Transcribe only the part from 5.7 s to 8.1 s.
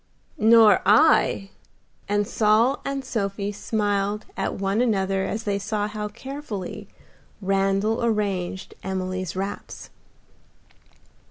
how carefully Randal